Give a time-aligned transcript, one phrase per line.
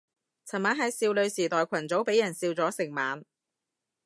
[0.47, 3.23] 尋晚喺少女時代群組俾人笑咗成晚